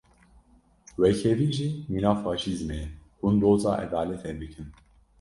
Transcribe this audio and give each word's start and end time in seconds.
Wekhevî 1.01 1.49
jî 1.55 1.69
mîna 1.91 2.13
faşîzmê 2.21 2.79
ye, 2.83 2.87
hûn 3.19 3.35
doza 3.41 3.73
edaletê 3.85 4.31
bikin. 4.39 4.67